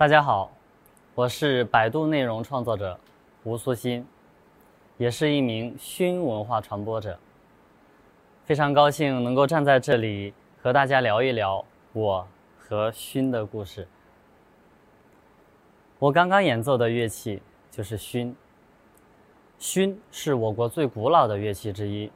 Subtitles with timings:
[0.00, 0.50] 大家好，
[1.14, 2.98] 我是百度内容创作者
[3.44, 4.02] 吴苏欣，
[4.96, 7.18] 也是一名熏文化传播者。
[8.46, 12.26] 非常高兴能够站在这里和大家聊一聊我
[12.58, 13.86] 和熏的故事。
[15.98, 18.34] 我刚刚演奏的乐器就是熏。
[19.58, 22.10] 熏是我国最古老的乐器之一，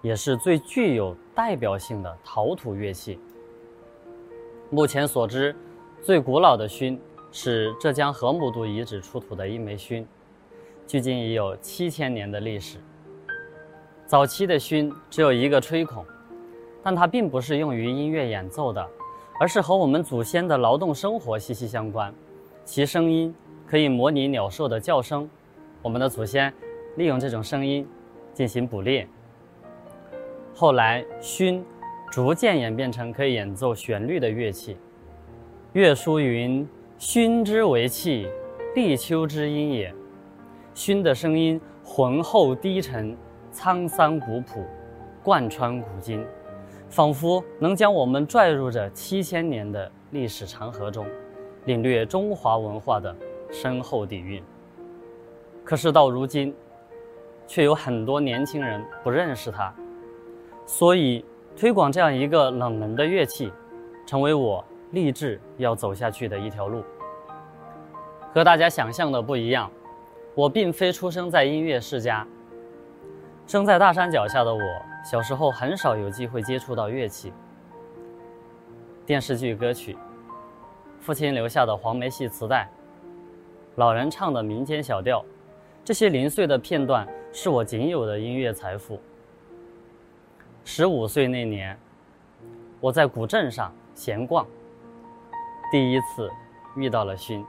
[0.00, 3.20] 也是最具有代表性的陶土乐器。
[4.70, 5.54] 目前所知，
[6.00, 6.98] 最古老的熏
[7.32, 10.06] 是浙江河姆渡遗址出土的一枚熏，
[10.86, 12.78] 距今已有七千年的历史。
[14.06, 16.04] 早期的熏只有一个吹孔，
[16.82, 18.88] 但它并不是用于音乐演奏的，
[19.38, 22.14] 而是和我们祖先的劳动生活息息相关。
[22.64, 23.34] 其声音
[23.66, 25.28] 可以模拟鸟兽的叫声。
[25.82, 26.52] 我们的祖先
[26.96, 27.86] 利用这种声音
[28.32, 29.06] 进行捕猎。
[30.54, 31.62] 后来，埙
[32.10, 34.76] 逐渐演变成可以演奏旋律的乐器。
[35.74, 36.66] 乐书云
[36.98, 38.26] ：“埙之为器，
[38.74, 39.94] 立秋之音也。”
[40.74, 43.14] 埙的声音浑厚低沉、
[43.52, 44.64] 沧桑古朴，
[45.22, 46.24] 贯穿古今，
[46.88, 51.06] 仿佛能将我们拽入这七千年的历史长河中，
[51.66, 53.14] 领略中华文化的
[53.50, 54.42] 深厚底蕴。
[55.64, 56.54] 可是到如今，
[57.46, 59.70] 却有很多年轻人不认识它，
[60.64, 61.22] 所以
[61.54, 63.52] 推广这样一个冷门的乐器，
[64.06, 66.82] 成为我立志要走下去的一条路。
[68.32, 69.70] 和大家想象的不一样，
[70.34, 72.26] 我并非出生在音乐世家。
[73.46, 74.60] 生在大山脚下的我，
[75.02, 77.32] 小时候很少有机会接触到乐器。
[79.06, 79.96] 电视剧歌曲，
[81.00, 82.68] 父亲留下的黄梅戏磁带，
[83.76, 85.24] 老人唱的民间小调。
[85.82, 89.00] 这些零碎的片段是我仅有的音乐财富。
[90.62, 91.78] 十五岁那年，
[92.78, 94.46] 我在古镇上闲逛，
[95.70, 96.30] 第一次
[96.74, 97.44] 遇到了熏。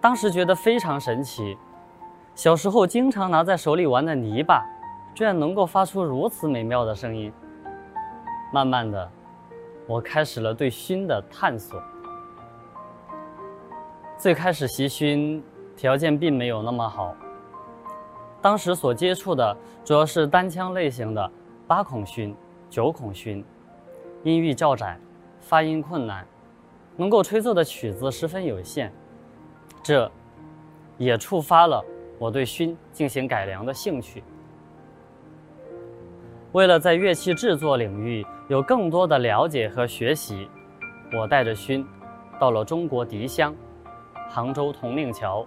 [0.00, 1.56] 当时觉得非常神奇，
[2.34, 4.64] 小时候经常拿在手里玩的泥巴，
[5.14, 7.32] 居然能够发出如此美妙的声音。
[8.52, 9.10] 慢慢的，
[9.86, 11.82] 我开始了对熏的探索。
[14.16, 15.42] 最开始习熏。
[15.76, 17.14] 条件并没有那么好。
[18.42, 21.30] 当时所接触的主要是单腔类型的
[21.68, 22.34] 八孔埙、
[22.68, 23.44] 九孔埙，
[24.24, 24.98] 音域较窄，
[25.38, 26.26] 发音困难，
[26.98, 28.92] 能够吹奏的曲子十分有限。
[29.82, 30.10] 这，
[30.98, 31.82] 也触发了
[32.18, 34.22] 我对埙进行改良的兴趣。
[36.52, 40.48] 为了在乐器制作领域有更多的了解和学习，
[41.12, 41.86] 我带着埙
[42.38, 43.54] 到了中国笛乡，
[44.28, 45.46] 杭州铜令桥。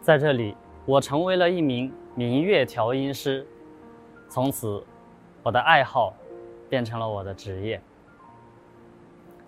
[0.00, 3.46] 在这里，我成为了一名民乐调音师。
[4.28, 4.82] 从此，
[5.42, 6.12] 我的爱好
[6.68, 7.80] 变成了我的职业。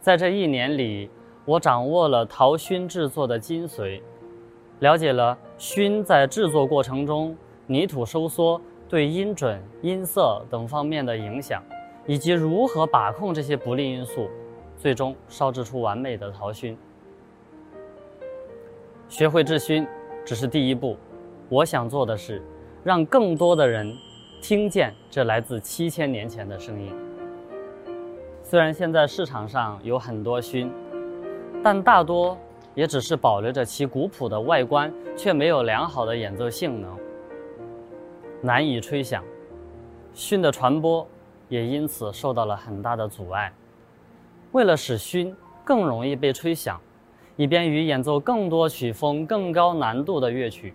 [0.04, 1.08] 在这一年里，
[1.46, 4.02] 我掌握了陶埙制作的精髓，
[4.80, 7.34] 了解了埙在制作过程中
[7.66, 11.62] 泥土收缩对音准、音色等方面的影响，
[12.06, 14.28] 以及如何把控这些不利因素，
[14.76, 16.76] 最终烧制出完美的陶埙。
[19.08, 19.86] 学会制埙。
[20.22, 20.98] 只是第一步，
[21.48, 22.42] 我想做的是，
[22.82, 23.90] 让更多的人
[24.42, 27.03] 听见这来自七千年前的声音。
[28.44, 30.70] 虽然现在市场上有很多埙，
[31.62, 32.38] 但大多
[32.74, 36.96] 也只是保留着其古朴的外观，却没有良好的演奏性能，
[38.42, 39.24] 难以吹响。
[40.14, 41.04] 埙的传播
[41.48, 43.50] 也因此受到了很大的阻碍。
[44.52, 46.78] 为了使埙更容易被吹响。
[47.36, 50.72] 以便于演奏更多曲风、更高难度的乐曲，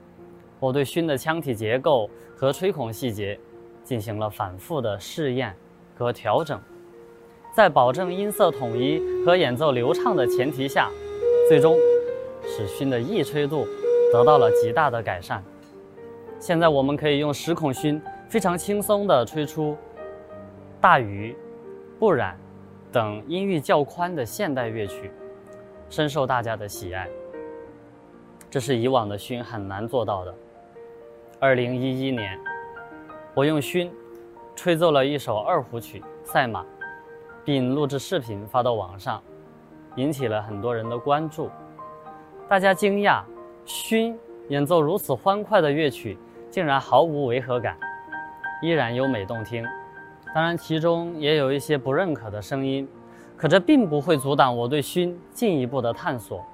[0.59, 3.39] 我对埙的腔体结构和吹孔细节
[3.81, 5.55] 进行了反复的试验
[5.97, 6.59] 和调整，
[7.53, 10.89] 在保证音色统一和演奏流畅的前提下，
[11.47, 11.77] 最终
[12.43, 13.65] 使埙的易吹度
[14.13, 15.43] 得到了极大的改善。
[16.39, 17.99] 现在我们可以用十孔埙
[18.29, 19.75] 非常轻松地吹出
[20.79, 21.35] 大鱼、
[21.99, 22.37] 不染
[22.91, 25.11] 等音域较宽的现代乐曲。
[25.89, 27.09] 深受大家的喜爱，
[28.47, 30.31] 这是以往的埙很难做到的。
[31.39, 32.39] 二零一一年，
[33.33, 33.89] 我用埙
[34.55, 36.61] 吹奏了一首二胡曲《赛马》，
[37.49, 39.19] 并录制视频发到网上，
[39.95, 41.49] 引起了很多人的关注。
[42.47, 43.23] 大家惊讶，
[43.65, 44.15] 埙
[44.49, 46.15] 演奏如此欢快的乐曲，
[46.51, 47.75] 竟然毫无违和感，
[48.61, 49.65] 依然优美动听。
[50.31, 52.87] 当然，其中也有一些不认可的声音。
[53.35, 56.45] 可这并不会阻挡我对埙进一步的探索。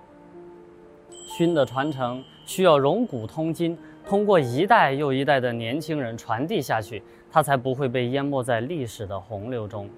[1.37, 3.77] 埙的传承需要融古通今，
[4.07, 9.89] 通过一代又一代的年轻人传递下去，它才不会被淹没在历史的洪流中。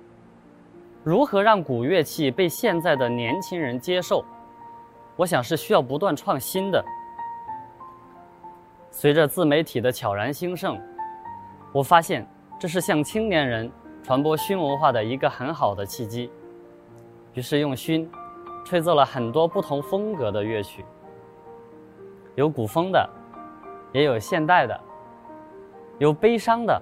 [1.08, 4.26] 如何让古乐器被现在的年轻人接受，
[5.16, 6.84] 我想是需要不断创新的。
[8.92, 10.78] 随着自媒体的悄然兴盛，
[11.72, 12.28] 我发现
[12.60, 13.72] 这是向青年人
[14.04, 16.30] 传播熏文化的一个很好的契机。
[17.36, 18.12] 于是用熏
[18.66, 20.84] 吹奏了很多不同风格的乐曲，
[22.36, 23.10] 有古风的，
[23.94, 24.78] 也有现代的，
[26.00, 26.82] 有悲伤的，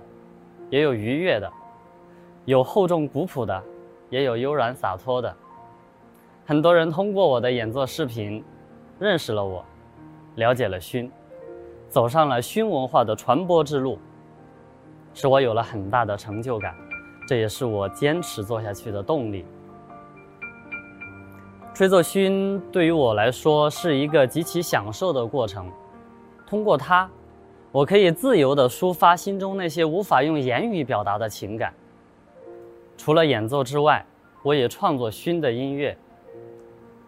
[0.72, 1.48] 也有愉悦的，
[2.46, 3.64] 有厚重古朴的，
[4.16, 5.36] 也有悠然洒脱的。
[6.46, 8.42] 很多人通过我的演奏视频，
[8.98, 9.62] 认识了我，
[10.36, 11.12] 了解了熏，
[11.90, 14.00] 走上了熏文化的传播之路，
[15.14, 16.74] 使我有了很大的成就感，
[17.28, 19.46] 这也是我坚持做下去的动力。
[21.74, 25.70] 吹奏熏对于我来说是一个极其享受的过程，
[26.48, 27.10] 通过它，
[27.74, 31.74] 我可以自由地抒发心中那些无法用言语表达的情感。
[32.98, 34.06] 除了演奏之外，
[34.44, 35.98] 我也创作熏的音乐。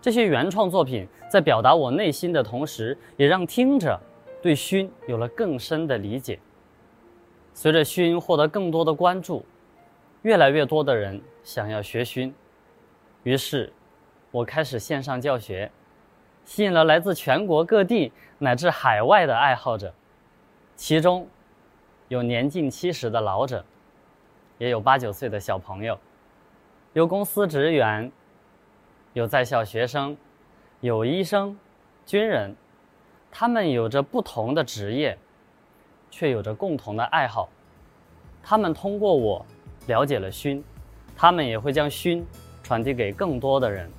[0.02, 4.00] 这些原创作品在表达我内心的同时，也让听者
[4.42, 6.40] 对熏有了更深的理解。
[7.54, 9.44] 随着熏获得更多的关注，
[10.22, 12.34] 越来越多的人想要学熏，
[13.24, 13.74] 于是，
[14.30, 15.72] 我开始线上教学，
[16.46, 19.92] 吸引了来自全国各地乃至海外的爱好者，
[20.76, 21.28] 其中
[22.08, 23.66] 有年近七十的老者，
[24.58, 25.98] 也有八九岁的小朋友，
[26.94, 28.12] 有公司职员。
[29.14, 30.16] 有在校学生，
[30.80, 31.58] 有医生、
[32.06, 32.56] 军人，
[33.32, 35.18] 他们有着不同的职业，
[36.12, 37.50] 却有着共同的爱好。
[38.44, 39.44] 他们通过我
[39.88, 40.64] 了解了熏，
[41.16, 42.24] 他们也会将熏
[42.62, 43.90] 传递给更多的人。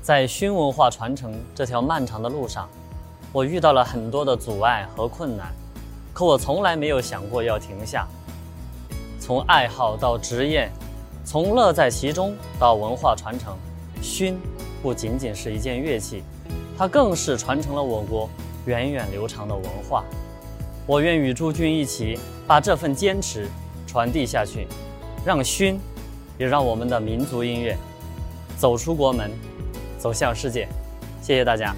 [0.00, 2.68] 在熏文化传承这条漫长的路上，
[3.32, 5.52] 我遇到了很多的阻碍和困难，
[6.12, 8.06] 可我从来没有想过要停下。
[9.24, 10.70] 从爱好到职业。
[11.24, 13.56] 从乐在其中到文化传承，
[14.02, 14.38] 熏
[14.82, 16.22] 不仅仅是一件乐器，
[16.76, 18.28] 它更是传承了我国
[18.66, 20.04] 源远流长的文化。
[20.86, 23.48] 我愿与诸君一起把这份坚持
[23.86, 24.66] 传递下去，
[25.24, 25.80] 让熏，
[26.36, 27.74] 也让我们的民族音乐
[28.58, 29.30] 走出国门，
[29.98, 30.68] 走向世界。
[31.22, 31.74] 谢谢大家。